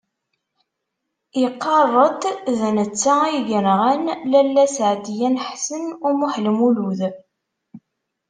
Iqarr-d 1.45 2.23
d 2.57 2.59
netta 2.75 3.13
ay 3.27 3.37
yenɣan 3.49 4.03
Lalla 4.31 4.65
Seɛdiya 4.75 5.29
n 5.33 5.37
Ḥsen 5.47 5.85
u 6.07 6.09
Muḥ 6.19 6.33
Lmlud. 6.45 6.99